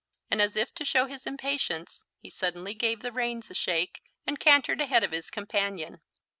And 0.31 0.41
as 0.41 0.55
if 0.55 0.73
to 0.73 0.83
show 0.83 1.05
his 1.05 1.27
impatience, 1.27 2.05
he 2.17 2.31
suddenly 2.31 2.73
gave 2.73 3.01
the 3.01 3.11
reins 3.11 3.51
a 3.51 3.53
shake 3.53 4.01
and 4.25 4.39
cantered 4.39 4.81
ahead 4.81 5.03
of 5.03 5.11
his 5.11 5.29
companion. 5.29 6.01